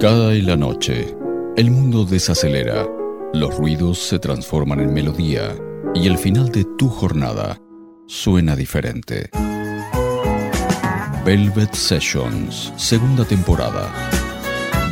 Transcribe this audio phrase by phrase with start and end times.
[0.00, 1.14] Cada la noche,
[1.56, 2.88] el mundo desacelera,
[3.32, 5.54] los ruidos se transforman en melodía
[5.94, 7.60] y el final de tu jornada
[8.06, 9.30] suena diferente.
[11.24, 13.92] Velvet Sessions, segunda temporada,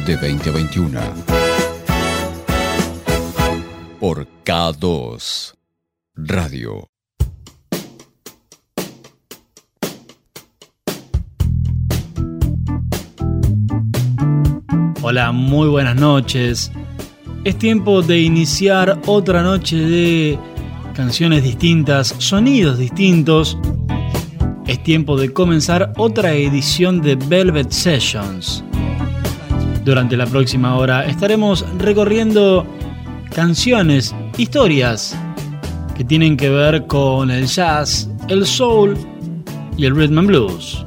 [0.06, 1.00] de 2021.
[3.98, 5.54] Por K2
[6.14, 6.88] Radio.
[15.10, 16.70] Hola, muy buenas noches.
[17.42, 20.38] Es tiempo de iniciar otra noche de
[20.92, 23.56] canciones distintas, sonidos distintos.
[24.66, 28.62] Es tiempo de comenzar otra edición de Velvet Sessions.
[29.82, 32.66] Durante la próxima hora estaremos recorriendo
[33.34, 35.18] canciones, historias
[35.96, 38.94] que tienen que ver con el jazz, el soul
[39.74, 40.84] y el rhythm and blues.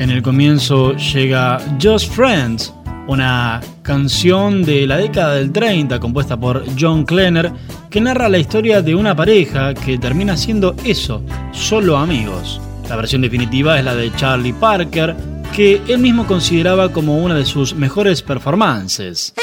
[0.00, 2.74] En el comienzo llega Just Friends,
[3.06, 7.52] una canción de la década del 30 compuesta por John Klenner
[7.90, 12.60] que narra la historia de una pareja que termina siendo eso, solo amigos.
[12.88, 15.14] La versión definitiva es la de Charlie Parker,
[15.54, 19.34] que él mismo consideraba como una de sus mejores performances.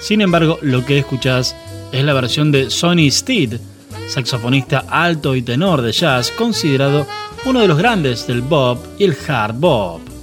[0.00, 1.56] Sin embargo, lo que escuchás
[1.90, 3.58] es la versión de Sonny Steed,
[4.08, 7.06] saxofonista alto y tenor de jazz, considerado
[7.46, 10.13] uno de los grandes del bop y el hard bop.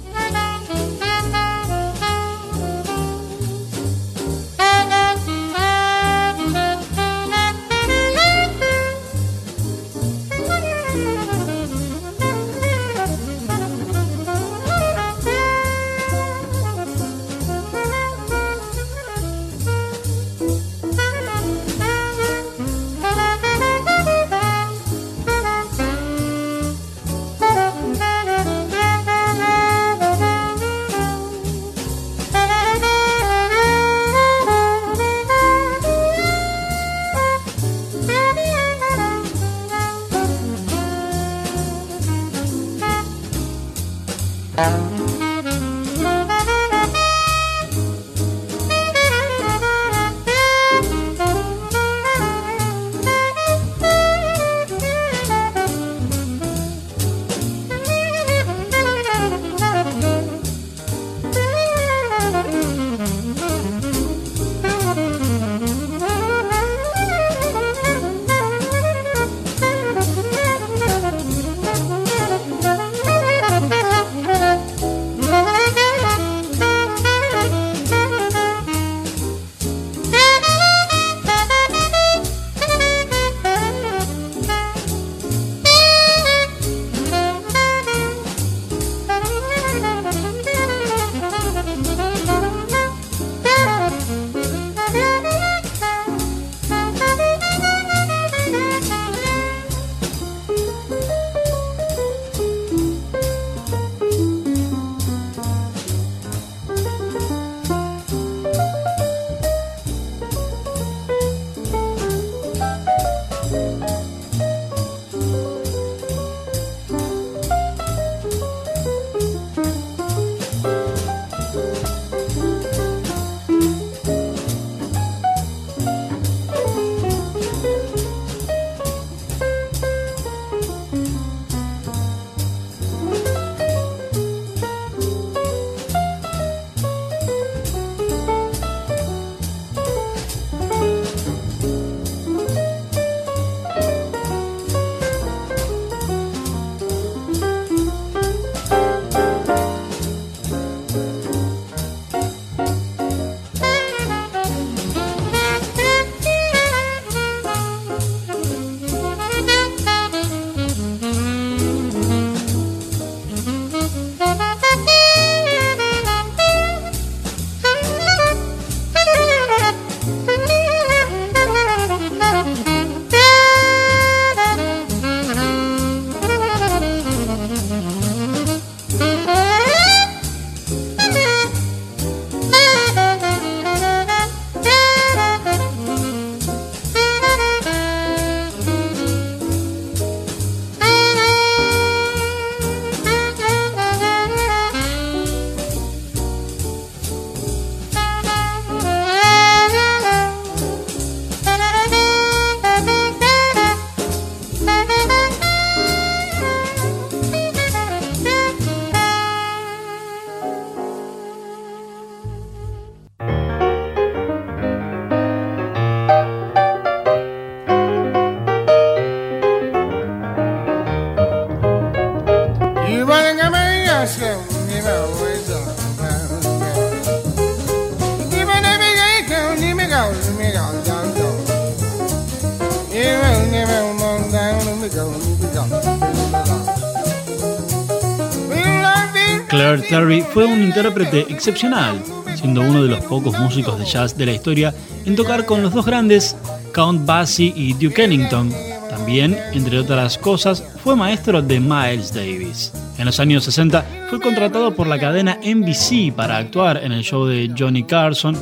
[239.92, 242.02] Terry fue un intérprete excepcional,
[242.34, 244.74] siendo uno de los pocos músicos de jazz de la historia
[245.04, 246.34] en tocar con los dos grandes,
[246.72, 248.50] Count Basie y Duke Ellington.
[248.88, 252.72] También, entre otras cosas, fue maestro de Miles Davis.
[252.96, 257.26] En los años 60 fue contratado por la cadena NBC para actuar en el show
[257.26, 258.34] de Johnny Carson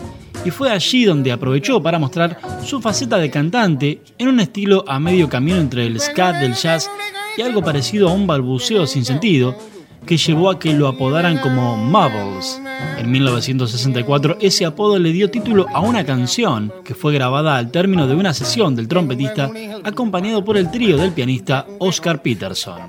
[0.44, 5.00] y fue allí donde aprovechó para mostrar su faceta de cantante en un estilo a
[5.00, 6.88] medio camino entre el scat del jazz
[7.36, 9.56] y algo parecido a un balbuceo sin sentido
[10.10, 12.60] que llevó a que lo apodaran como Mubbles.
[12.98, 18.08] En 1964 ese apodo le dio título a una canción que fue grabada al término
[18.08, 19.52] de una sesión del trompetista
[19.84, 22.80] acompañado por el trío del pianista Oscar Peterson.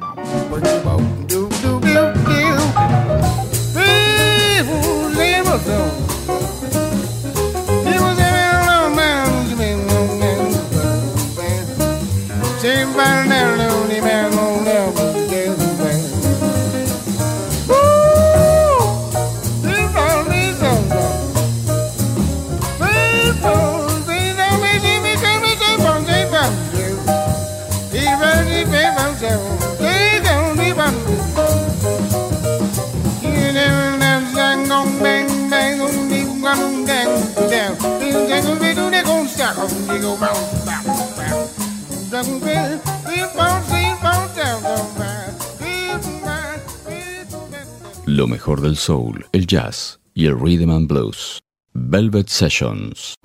[48.05, 51.39] Lo mejor del soul, el jazz y el rhythm and blues.
[51.73, 53.15] Velvet Sessions.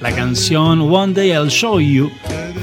[0.00, 2.10] La canción One Day I'll Show You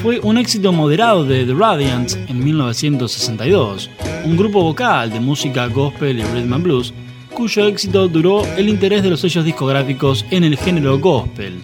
[0.02, 3.90] fue un éxito moderado de The Radiants en 1962,
[4.26, 6.94] un grupo vocal de música gospel y rhythm and blues
[7.34, 11.62] cuyo éxito duró el interés de los sellos discográficos en el género gospel.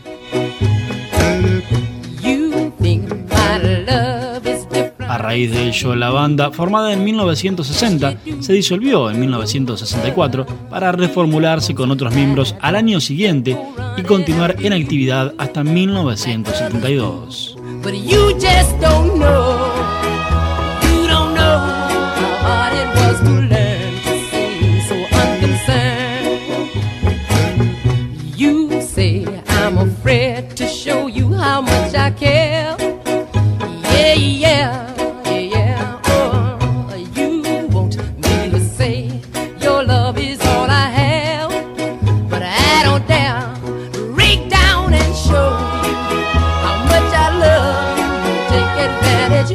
[5.28, 11.92] Raíz de ello, la banda, formada en 1960, se disolvió en 1964 para reformularse con
[11.92, 13.58] otros miembros al año siguiente
[13.98, 17.58] y continuar en actividad hasta 1972.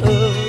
[0.01, 0.03] much.
[0.05, 0.42] Oh.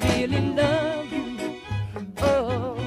[0.00, 1.26] really love you.
[2.18, 2.78] Oh,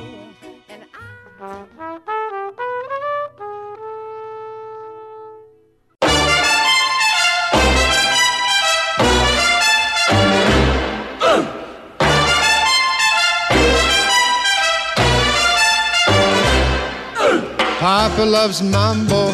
[17.79, 19.31] Papa loves mambo,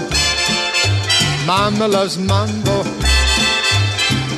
[1.48, 2.95] mama loves mambo.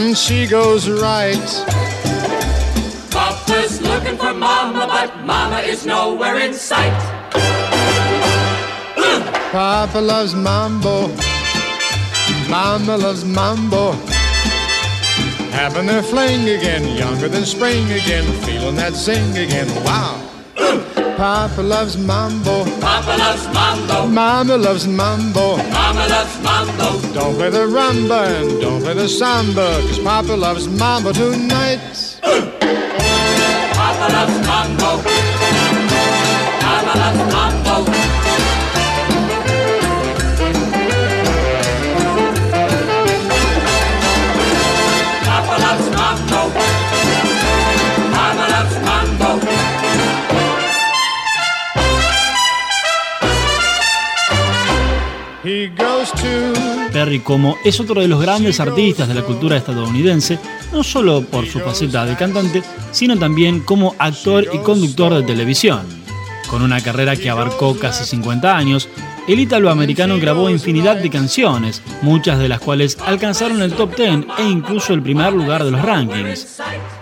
[0.00, 1.48] Mm, she goes right.
[3.10, 6.98] Papa's looking for Mama, but Mama is nowhere in sight.
[9.52, 11.08] Papa loves mambo.
[12.48, 13.92] Mama loves mambo.
[15.52, 19.68] Having their fling again, younger than spring again, feeling that zing again.
[19.84, 20.16] Wow.
[21.18, 22.64] Papa loves mambo.
[22.80, 24.06] Papa loves mambo.
[24.06, 25.58] Mama loves mambo.
[25.58, 27.12] Mama loves mambo.
[27.14, 31.80] Don't play the rumba and don't play the samba, cause Papa loves mambo tonight.
[33.74, 34.49] Papa loves mambo.
[57.10, 60.38] Perry como es otro de los grandes artistas de la cultura estadounidense,
[60.72, 62.62] no solo por su faceta de cantante,
[62.92, 65.80] sino también como actor y conductor de televisión.
[66.48, 68.88] Con una carrera que abarcó casi 50 años,
[69.26, 74.44] el italoamericano grabó infinidad de canciones, muchas de las cuales alcanzaron el top 10 e
[74.44, 76.60] incluso el primer lugar de los rankings.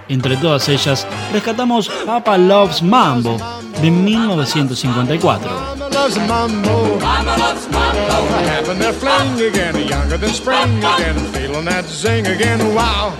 [0.08, 3.36] Entre todas ellas, rescatamos Papa Loves Mambo
[3.82, 5.87] de 1954.
[6.08, 6.98] Loves mambo.
[7.00, 8.16] Mama loves mambo.
[8.48, 12.74] Having their fling again, younger than spring again, feeling that zing again.
[12.74, 13.14] Wow.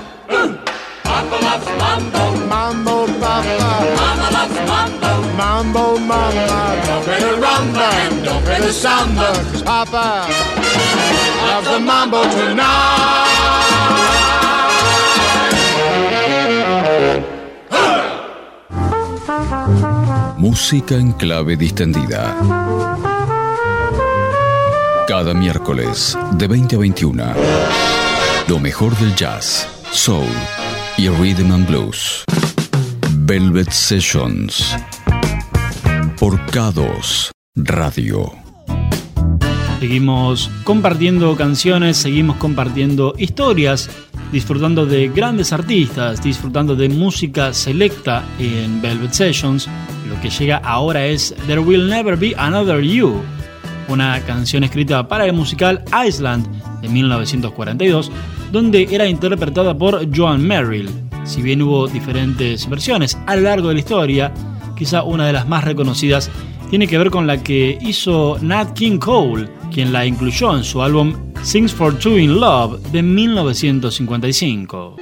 [1.05, 2.47] Papa loves mambo.
[2.47, 3.85] Mambo, papa.
[3.95, 5.21] Mama loves mambo.
[5.37, 6.83] Mambo, mama.
[6.87, 10.27] Don't play the rumba and don't play the samba, cause papa
[11.45, 13.59] loves the mambo tonight.
[20.39, 22.37] Música en clave distendida.
[25.09, 27.25] Cada miércoles de 20 a 21.
[28.47, 30.29] Lo mejor del jazz, soul
[30.97, 32.23] y rhythm and blues.
[33.23, 34.77] Velvet Sessions.
[36.21, 38.33] Por K2 Radio.
[39.81, 43.91] Seguimos compartiendo canciones, seguimos compartiendo historias,
[44.33, 49.69] disfrutando de grandes artistas, disfrutando de música selecta en Velvet Sessions.
[50.09, 53.21] Lo que llega ahora es There Will Never Be Another You,
[53.89, 56.47] una canción escrita para el musical Island
[56.81, 58.11] de 1942,
[58.53, 60.89] donde era interpretada por Joan Merrill.
[61.25, 64.33] Si bien hubo diferentes versiones a lo largo de la historia,
[64.77, 66.31] quizá una de las más reconocidas
[66.71, 70.83] tiene que ver con la que hizo Nat King Cole, quien la incluyó en su
[70.83, 74.97] álbum Sings for Two in Love de 1955.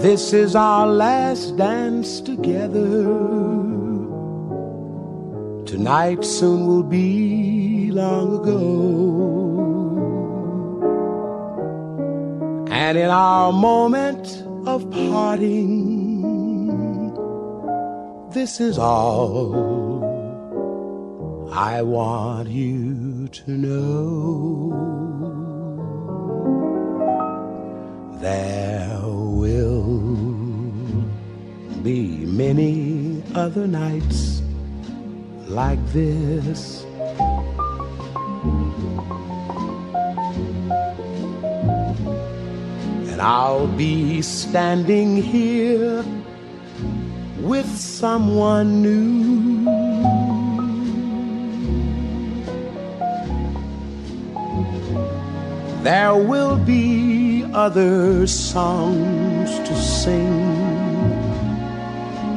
[0.00, 3.67] This is our last dance together.
[5.78, 8.58] Tonight soon will be long ago.
[12.68, 16.24] And in our moment of parting,
[18.30, 20.02] this is all
[21.52, 24.74] I want you to know.
[28.20, 29.84] There will
[31.84, 34.37] be many other nights
[35.48, 36.84] like this.
[43.10, 46.04] And I'll be standing here
[47.40, 49.64] with someone new.
[55.82, 60.42] There will be other songs to sing,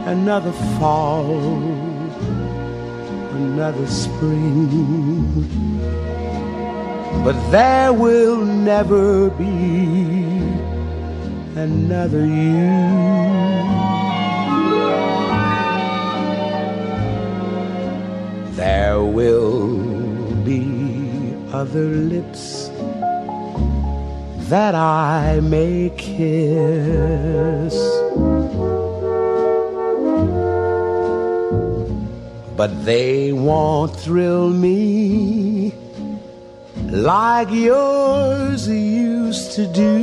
[0.05, 1.90] another fall,
[3.41, 4.67] another spring.
[7.25, 9.51] But there will never be
[11.55, 12.71] another you.
[18.55, 19.77] There will
[20.43, 22.69] be other lips
[24.49, 27.75] that I may kiss.
[32.61, 35.73] But they won't thrill me
[36.91, 39.95] like yours used to do.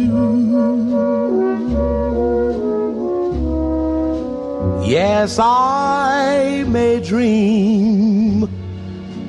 [4.85, 8.49] Yes, I may dream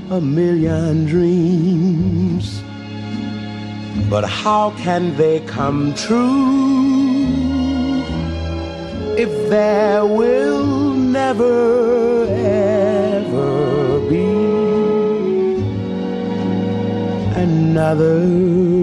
[0.09, 2.63] a million dreams,
[4.09, 7.27] but how can they come true
[9.23, 12.38] if there will never
[13.39, 14.25] ever be
[17.35, 18.19] another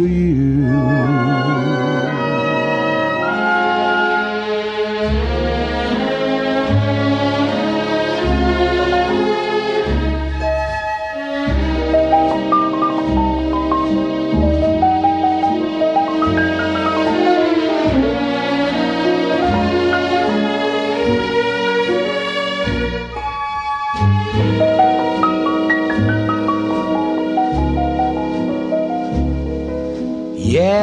[0.07, 0.66] you?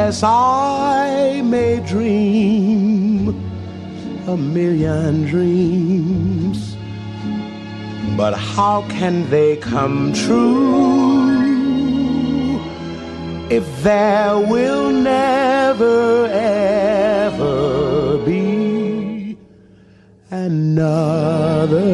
[0.06, 3.28] Yes, I may dream
[4.28, 6.76] a million dreams,
[8.14, 11.30] but how can they come true
[13.48, 19.38] if there will never ever be
[20.30, 21.84] another?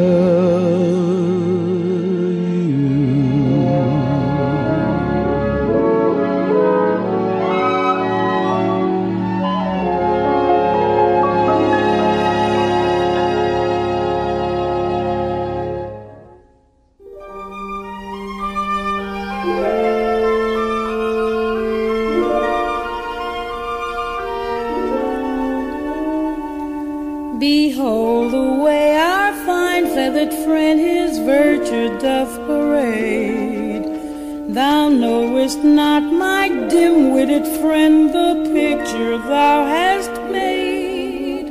[35.62, 41.46] Not my dim-witted friend the picture thou hast made.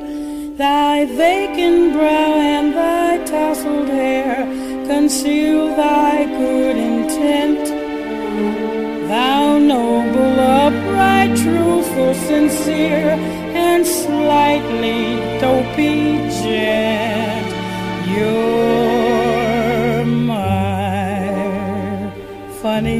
[0.57, 4.45] Thy vacant brow and thy tousled hair
[4.87, 7.65] conceal thy good intent.
[9.07, 13.15] Thou noble, upright, truthful, sincere,
[13.67, 15.01] and slightly
[15.39, 17.49] dopey gent.
[18.13, 18.88] You're
[22.61, 22.99] funny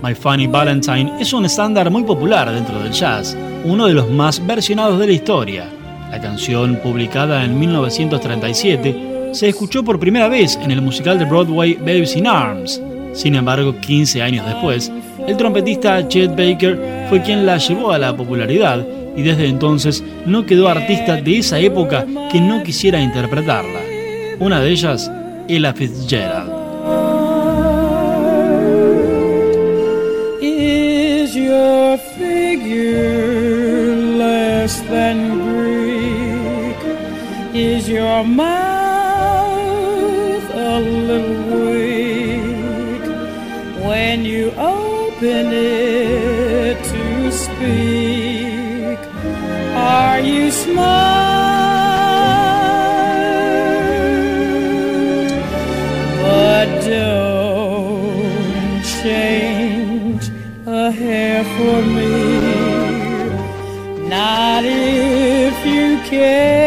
[0.00, 4.44] My Funny Valentine es un estándar muy popular dentro del jazz, uno de los más
[4.46, 5.66] versionados de la historia.
[6.10, 11.74] La canción, publicada en 1937, se escuchó por primera vez en el musical de Broadway
[11.74, 12.80] Babes in Arms.
[13.12, 14.90] Sin embargo, 15 años después,
[15.26, 20.46] el trompetista Chet Baker fue quien la llevó a la popularidad y desde entonces no
[20.46, 23.80] quedó artista de esa época que no quisiera interpretarla.
[24.38, 25.10] Una de ellas,
[25.48, 26.50] Ella Fitzgerald.
[30.40, 36.76] Is your figure less than Greek?
[37.54, 38.71] Is your mouth
[45.22, 48.98] open it to speak?
[49.76, 50.82] Are you smart?
[56.22, 58.02] But don't
[59.02, 60.30] change
[60.66, 62.10] a hair for me.
[64.08, 66.61] Not if you care.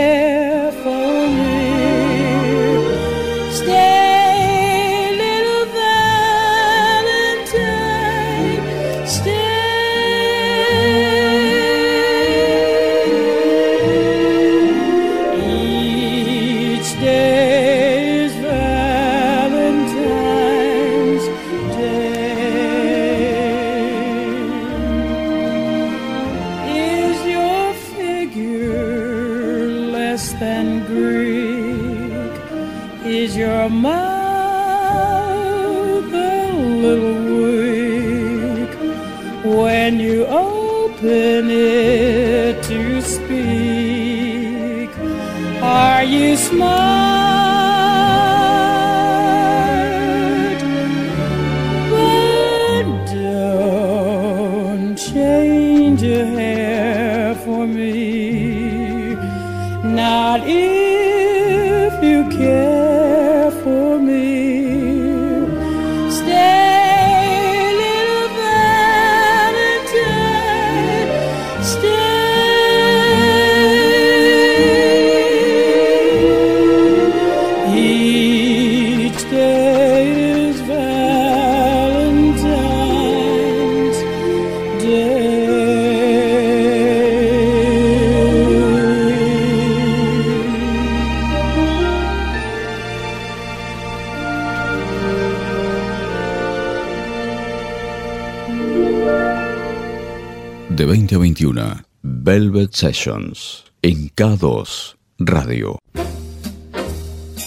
[102.71, 105.79] Sessions, en K2 Radio.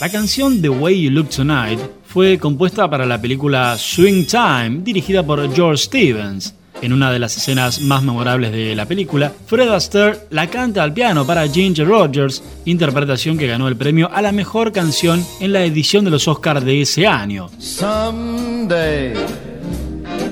[0.01, 5.25] La canción The Way You Look Tonight fue compuesta para la película Swing Time, dirigida
[5.25, 6.55] por George Stevens.
[6.81, 10.93] En una de las escenas más memorables de la película, Fred Astaire la canta al
[10.93, 15.65] piano para Ginger Rogers, interpretación que ganó el premio a la mejor canción en la
[15.65, 17.51] edición de los Oscars de ese año.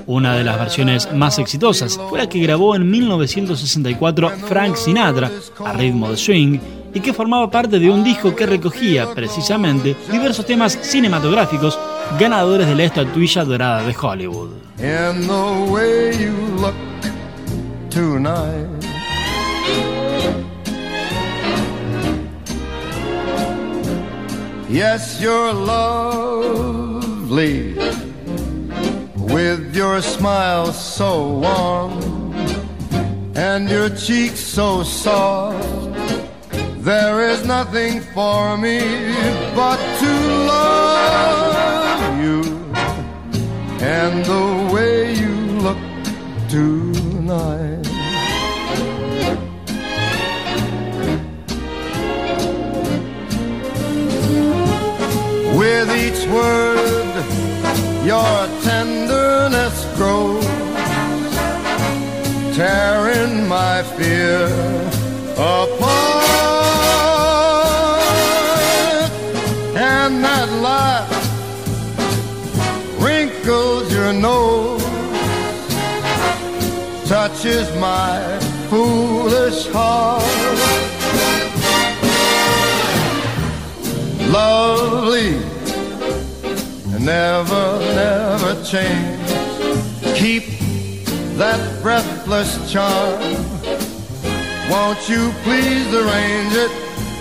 [0.06, 5.32] Una de las versiones más exitosas fue la que grabó en 1964 Frank Sinatra,
[5.64, 6.60] a ritmo de swing,
[6.94, 11.76] y que formaba parte de un disco que recogía precisamente diversos temas cinematográficos
[12.20, 14.50] ganadores de la estatuilla dorada de Hollywood.
[24.68, 26.66] Yes, you're lovely
[29.26, 32.32] with your smile so warm
[33.36, 35.94] and your cheeks so soft.
[36.78, 38.78] There is nothing for me
[39.54, 40.12] but to
[40.52, 42.42] love you
[43.80, 45.34] and the way you
[45.66, 45.78] look
[46.48, 47.82] tonight.
[55.58, 56.95] With each word,
[58.06, 60.44] your tenderness grows,
[62.54, 64.46] tearing my fear
[65.34, 66.26] apart.
[69.74, 71.10] and that laugh
[73.02, 74.84] wrinkles your nose,
[77.08, 78.38] touches my
[78.70, 80.22] foolish heart.
[84.30, 85.55] Lovely,
[87.00, 89.30] never, never change.
[90.16, 90.44] Keep
[91.36, 93.20] that breathless charm.
[94.70, 96.70] Won't you please arrange it?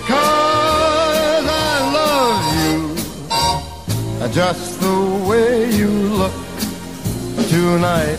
[0.06, 6.32] Cause I love you just the way you look
[7.48, 8.18] tonight.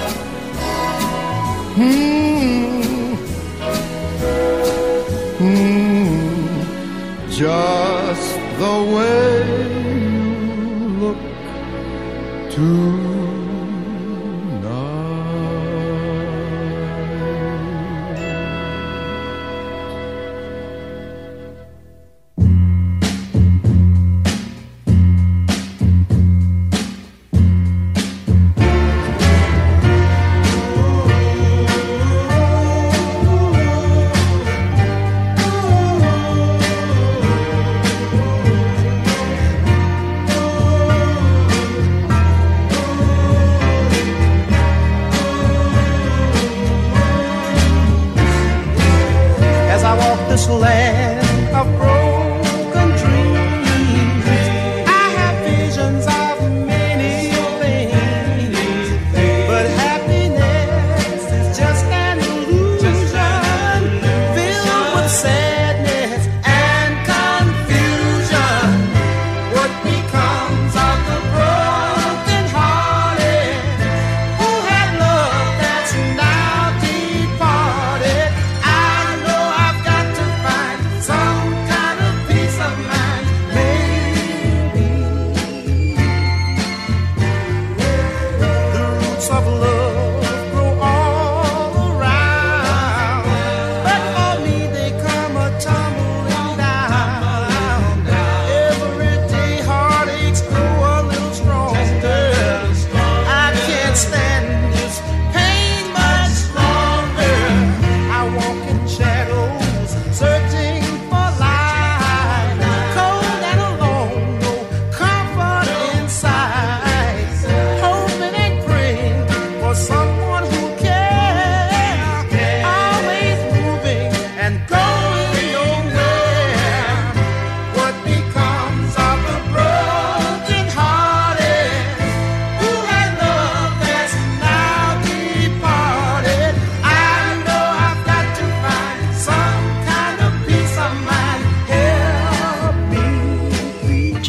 [1.81, 3.15] Hmm.
[5.39, 6.61] Hmm.
[7.31, 9.31] Just the way
[10.05, 10.29] you
[11.01, 11.21] look
[12.51, 13.00] tonight.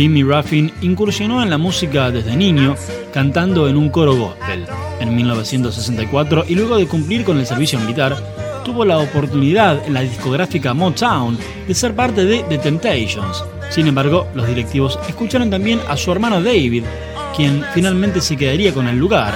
[0.02, 2.74] Jimmy Ruffin incursionó en la música desde niño,
[3.14, 4.66] cantando en un coro gospel.
[4.98, 8.16] En 1964, y luego de cumplir con el servicio militar,
[8.64, 11.38] tuvo la oportunidad en la discográfica Motown
[11.68, 13.44] de ser parte de The Temptations.
[13.70, 16.82] Sin embargo, los directivos escucharon también a su hermano David,
[17.36, 19.32] quien finalmente se quedaría con el lugar,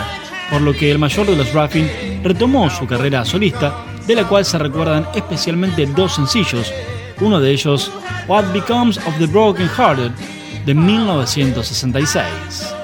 [0.51, 1.89] por lo que el mayor de los Ruffin
[2.25, 6.73] retomó su carrera solista, de la cual se recuerdan especialmente dos sencillos,
[7.21, 7.93] uno de ellos,
[8.27, 10.11] What Becomes of the Broken Hearted,
[10.67, 12.75] de 1966.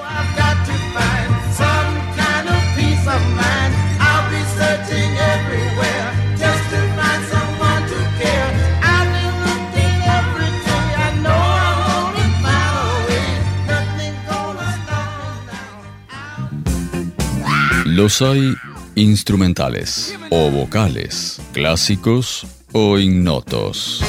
[17.85, 18.55] Los hay
[18.95, 24.01] instrumentales o vocales, clásicos o ignotos.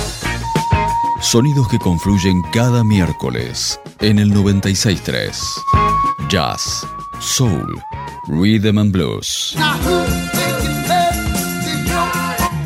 [1.24, 5.34] Sonidos que confluyen cada miércoles en el 963.
[6.28, 6.86] Jazz,
[7.18, 7.80] Soul,
[8.28, 9.56] Rhythm and Blues.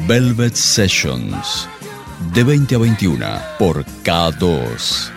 [0.09, 1.69] Velvet Sessions.
[2.35, 3.27] De 20 a 21
[3.61, 5.11] por K2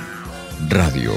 [0.69, 1.11] Radio.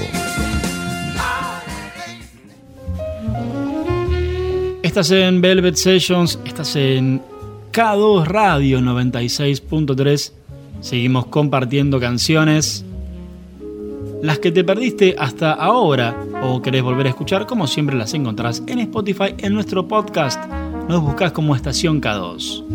[4.81, 7.21] Estás en Velvet Sessions, estás en
[7.71, 10.31] K2 Radio 96.3.
[10.85, 12.85] Seguimos compartiendo canciones.
[14.21, 18.61] Las que te perdiste hasta ahora o querés volver a escuchar, como siempre las encontrás
[18.67, 20.39] en Spotify en nuestro podcast.
[20.87, 22.65] Nos buscas como Estación K2.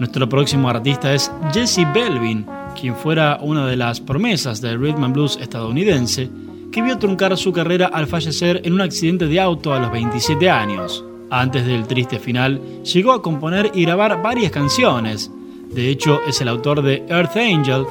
[0.00, 2.44] Nuestro próximo artista es Jesse Belvin,
[2.78, 6.28] quien fuera una de las promesas del rhythm and blues estadounidense
[6.72, 10.50] que vio truncar su carrera al fallecer en un accidente de auto a los 27
[10.50, 11.04] años.
[11.30, 15.30] Antes del triste final, llegó a componer y grabar varias canciones.
[15.72, 17.86] De hecho, es el autor de Earth Angel,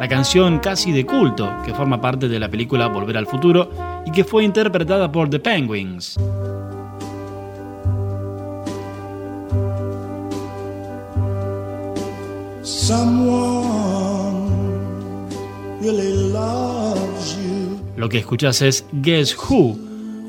[0.00, 3.70] la canción casi de culto que forma parte de la película Volver al Futuro
[4.04, 6.18] y que fue interpretada por The Penguins.
[17.96, 19.78] Lo que escuchas es Guess Who,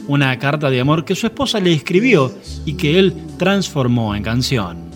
[0.07, 2.31] una carta de amor que su esposa le escribió
[2.65, 4.91] y que él transformó en canción.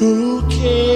[0.00, 0.89] Who cares?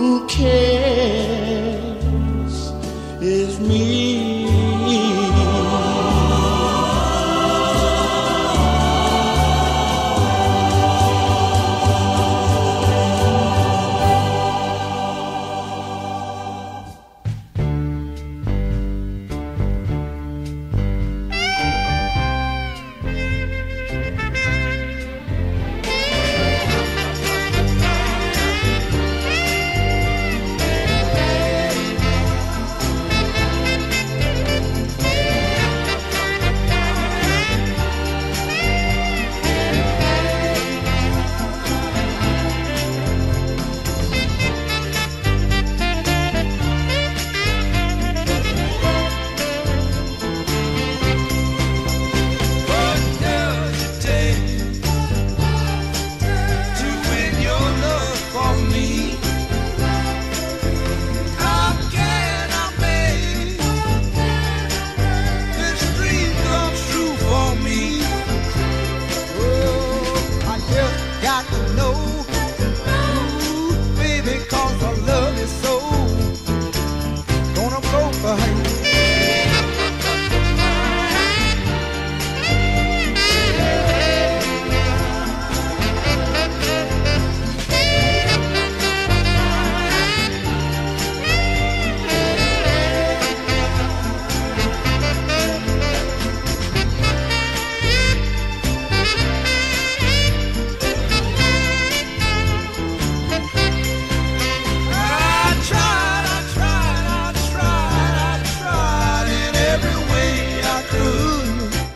[0.00, 0.89] who cares?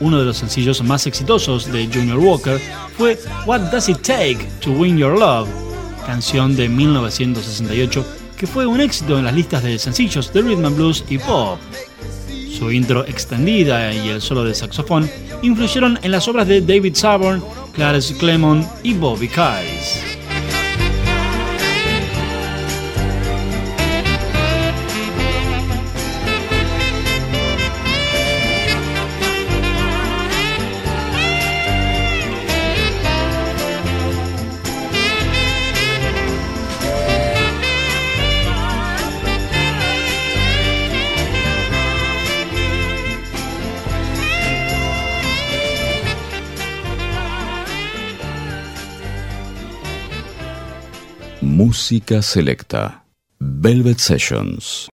[0.04, 2.60] Uno de los sencillos más exitosos de Junior Walker
[2.98, 5.48] fue What Does It Take to Win Your Love,
[6.06, 8.04] canción de 1968
[8.36, 11.58] que fue un éxito en las listas de sencillos de rhythm and blues y pop.
[12.58, 15.10] Su intro extendida y el solo de saxofón
[15.42, 20.03] influyeron en las obras de David Saborn, Clarence Clemon y Bobby Kais.
[51.84, 53.04] Música selecta.
[53.38, 54.88] Velvet Sessions.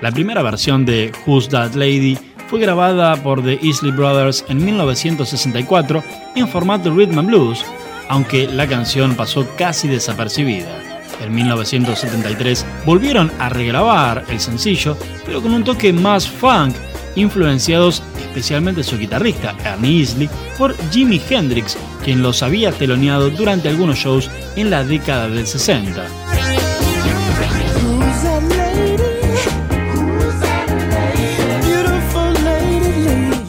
[0.00, 2.16] La primera versión de Who's That Lady
[2.48, 6.04] fue grabada por The Isley Brothers en 1964
[6.36, 7.64] en formato rhythm and blues,
[8.08, 10.80] aunque la canción pasó casi desapercibida.
[11.20, 16.76] En 1973 volvieron a regrabar el sencillo, pero con un toque más funk,
[17.16, 18.02] influenciados
[18.32, 24.30] especialmente su guitarrista Ernie Isley por Jimi Hendrix, quien los había teloneado durante algunos shows
[24.56, 26.06] en la década del 60.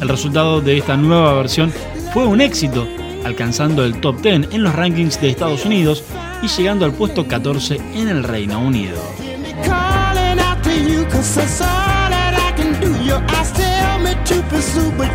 [0.02, 1.72] El resultado de esta nueva versión
[2.14, 2.88] fue un éxito,
[3.24, 6.04] alcanzando el top 10 en los rankings de Estados Unidos
[6.42, 8.98] y llegando al puesto 14 en el Reino Unido.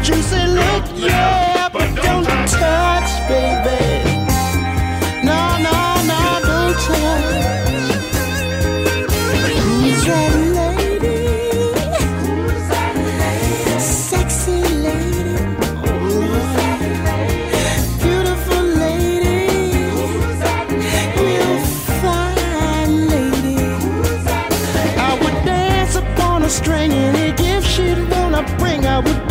[0.09, 4.05] You say, look, yeah, but don't touch, baby.
[5.23, 5.79] No, no,
[6.11, 7.29] no, don't touch.
[9.65, 11.21] Who's that lady?
[13.79, 15.37] Sexy lady.
[18.03, 19.41] Beautiful lady.
[21.21, 21.59] Real
[22.01, 23.59] fine lady.
[24.97, 28.87] I would dance upon a string any gift she'd wanna bring.
[28.87, 29.28] I would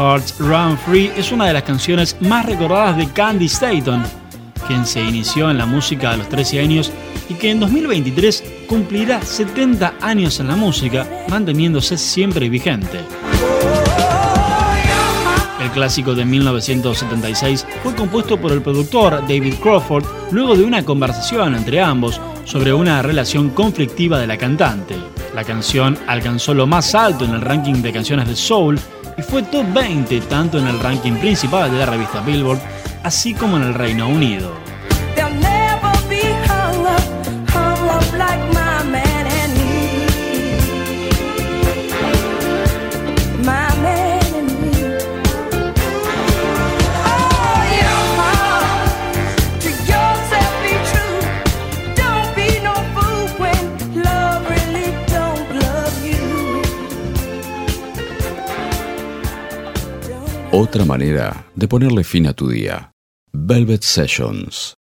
[0.00, 4.02] Hearts Run Free es una de las canciones más recordadas de Candy Staton,
[4.66, 6.90] quien se inició en la música a los 13 años
[7.28, 13.00] y que en 2023 cumplirá 70 años en la música, manteniéndose siempre vigente.
[15.62, 21.54] El clásico de 1976 fue compuesto por el productor David Crawford luego de una conversación
[21.54, 24.96] entre ambos sobre una relación conflictiva de la cantante.
[25.34, 28.80] La canción alcanzó lo más alto en el ranking de canciones de soul
[29.22, 32.60] fue top 20 tanto en el ranking principal de la revista Billboard,
[33.02, 34.69] así como en el Reino Unido.
[60.62, 62.92] Otra manera de ponerle fin a tu día.
[63.32, 64.74] Velvet Sessions.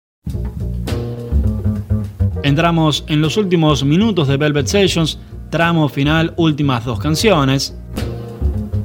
[2.41, 5.19] Entramos en los últimos minutos de Velvet Sessions,
[5.51, 7.77] tramo final, últimas dos canciones.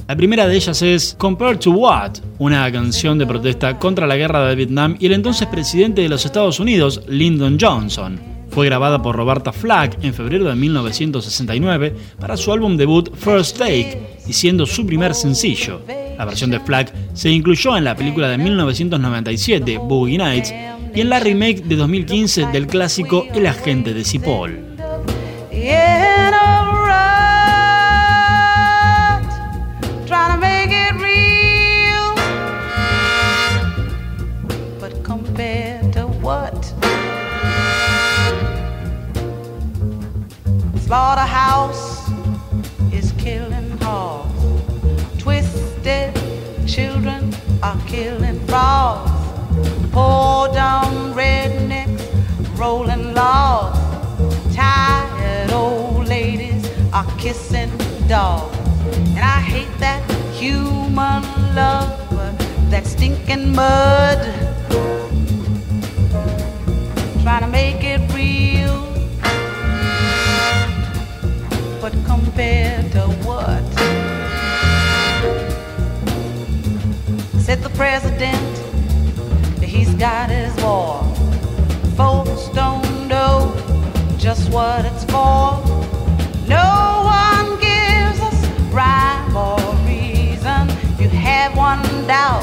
[0.07, 4.47] La primera de ellas es Compared to What, una canción de protesta contra la guerra
[4.47, 8.31] de Vietnam y el entonces presidente de los Estados Unidos, Lyndon Johnson.
[8.53, 14.18] Fue grabada por Roberta Flack en febrero de 1969 para su álbum debut First Take
[14.26, 15.80] y siendo su primer sencillo.
[16.18, 20.53] La versión de Flack se incluyó en la película de 1997 Boogie Nights
[20.94, 24.76] y en la remake de 2015 del clásico El agente de Cipoll.
[40.93, 42.11] Slaughterhouse
[42.93, 44.45] is killing hogs.
[45.18, 46.12] Twisted
[46.66, 49.11] children are killing frogs.
[49.90, 52.05] Poor dumb rednecks
[52.59, 53.78] rolling logs.
[54.55, 57.70] Tired old ladies are kissing
[58.07, 58.55] dogs.
[59.16, 60.03] And I hate that
[60.34, 61.22] human
[61.55, 61.88] love,
[62.70, 64.43] that stinking mud.
[72.05, 73.62] Compared to what?
[77.40, 78.59] Said the president,
[79.62, 81.03] he's got his war.
[81.97, 83.55] Folks don't know
[84.18, 85.61] just what it's for.
[86.49, 90.68] No one gives us rhyme or reason.
[90.95, 92.43] If you have one doubt,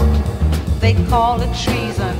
[0.79, 2.15] they call it treason.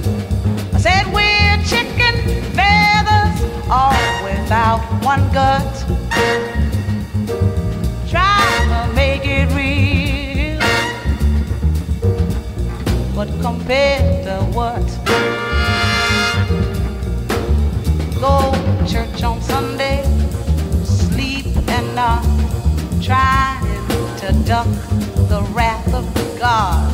[0.74, 2.16] I said we're chicken
[2.54, 6.69] feathers, all without one gut.
[9.20, 10.60] Make it real,
[13.14, 14.86] but compared to what?
[18.18, 18.54] Go
[18.88, 20.04] church on Sunday,
[20.86, 22.24] sleep and not
[23.02, 23.88] trying
[24.20, 24.68] to duck
[25.28, 26.06] the wrath of
[26.40, 26.90] God.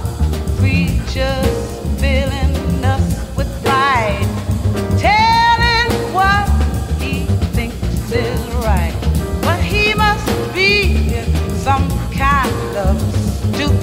[0.57, 4.25] Preachers filling us with pride,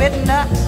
[0.03, 0.62] midnight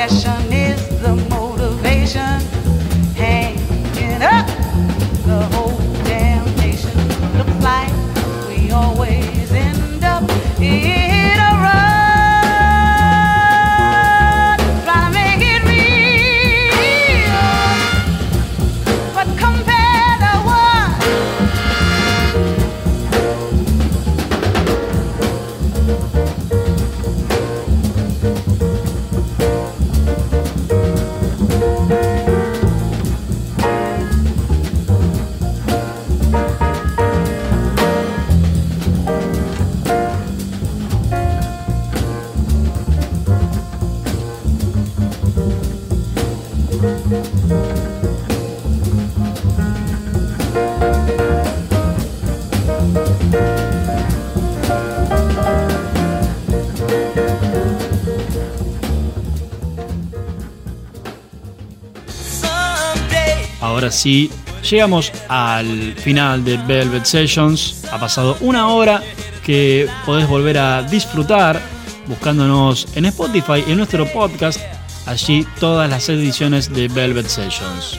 [0.00, 0.59] é chanel.
[63.90, 64.30] Ahora sí,
[64.70, 67.82] llegamos al final de Velvet Sessions.
[67.90, 69.02] Ha pasado una hora
[69.44, 71.60] que podés volver a disfrutar
[72.06, 74.60] buscándonos en Spotify en nuestro podcast.
[75.06, 77.98] Allí todas las ediciones de Velvet Sessions.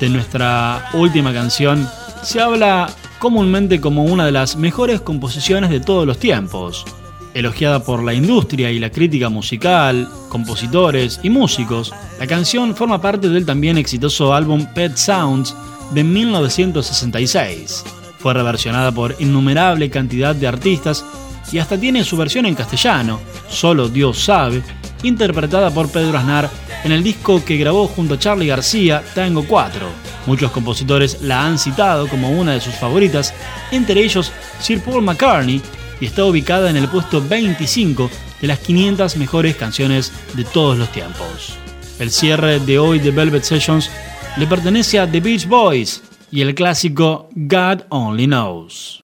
[0.00, 1.86] De nuestra última canción
[2.22, 6.86] se habla comúnmente como una de las mejores composiciones de todos los tiempos.
[7.34, 13.30] Elogiada por la industria y la crítica musical, compositores y músicos, la canción forma parte
[13.30, 15.56] del también exitoso álbum Pet Sounds
[15.92, 17.82] de 1966.
[18.18, 21.02] Fue reversionada por innumerable cantidad de artistas
[21.50, 23.18] y hasta tiene su versión en castellano,
[23.48, 24.62] Solo Dios sabe,
[25.02, 26.50] interpretada por Pedro Aznar
[26.84, 29.86] en el disco que grabó junto a Charlie García, Tango 4.
[30.26, 33.32] Muchos compositores la han citado como una de sus favoritas,
[33.70, 35.62] entre ellos Sir Paul McCartney,
[35.98, 38.10] y está ubicada en el puesto 25
[38.42, 41.56] de las 500 mejores canciones de todos los tiempos.
[42.00, 43.90] El cierre de hoy de Velvet Sessions
[44.38, 49.02] le pertenece a The Beach Boys y el clásico God Only Knows.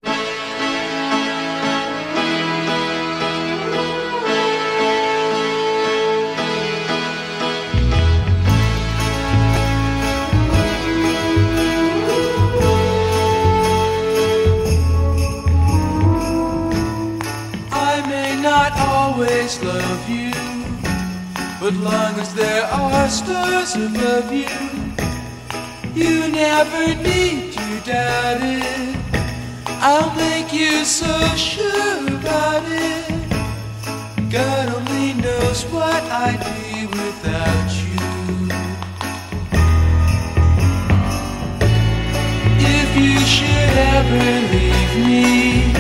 [19.62, 20.26] love you.
[21.66, 24.46] But long as there are stars above you,
[26.00, 28.96] you never need to doubt it.
[29.82, 33.10] I'll make you so sure about it.
[34.30, 37.98] God only knows what I'd be without you.
[42.78, 45.72] If you should ever leave me,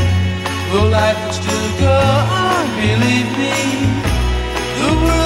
[0.72, 3.54] well, life would still go on, believe me.
[4.82, 5.25] The world